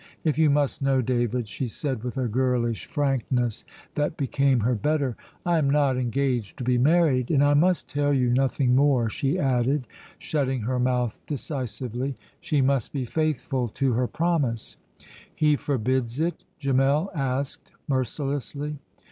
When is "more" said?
8.75-9.11